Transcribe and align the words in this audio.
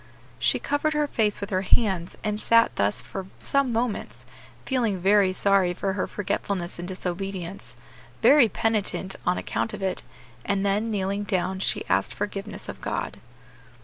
She 0.39 0.57
covered 0.57 0.95
her 0.95 1.05
face 1.05 1.39
with 1.39 1.51
her 1.51 1.61
hands, 1.61 2.17
and 2.23 2.41
sat 2.41 2.75
thus 2.75 3.01
for 3.03 3.27
some 3.37 3.71
moments, 3.71 4.25
feeling 4.65 4.97
very 4.99 5.31
sorry 5.31 5.75
for 5.75 5.93
her 5.93 6.07
forgetfulness 6.07 6.79
and 6.79 6.87
disobedience; 6.87 7.75
very 8.23 8.49
penitent 8.49 9.15
on 9.27 9.37
account 9.37 9.75
of 9.75 9.83
it; 9.83 10.01
and 10.43 10.65
then, 10.65 10.89
kneeling 10.89 11.21
down, 11.21 11.59
she 11.59 11.85
asked 11.87 12.15
forgiveness 12.15 12.67
of 12.67 12.81
God. 12.81 13.17